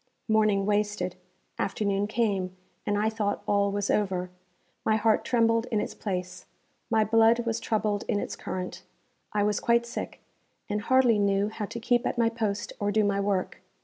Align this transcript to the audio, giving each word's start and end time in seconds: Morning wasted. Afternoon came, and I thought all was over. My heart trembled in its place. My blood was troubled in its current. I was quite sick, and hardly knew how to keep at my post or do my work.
Morning 0.27 0.65
wasted. 0.65 1.15
Afternoon 1.59 2.07
came, 2.07 2.57
and 2.87 2.97
I 2.97 3.07
thought 3.07 3.43
all 3.45 3.71
was 3.71 3.91
over. 3.91 4.31
My 4.83 4.95
heart 4.95 5.23
trembled 5.23 5.67
in 5.67 5.79
its 5.79 5.93
place. 5.93 6.47
My 6.89 7.03
blood 7.03 7.45
was 7.45 7.59
troubled 7.59 8.03
in 8.07 8.19
its 8.19 8.35
current. 8.35 8.81
I 9.31 9.43
was 9.43 9.59
quite 9.59 9.85
sick, 9.85 10.19
and 10.67 10.81
hardly 10.81 11.19
knew 11.19 11.49
how 11.49 11.65
to 11.65 11.79
keep 11.79 12.07
at 12.07 12.17
my 12.17 12.29
post 12.29 12.73
or 12.79 12.91
do 12.91 13.03
my 13.03 13.19
work. 13.19 13.61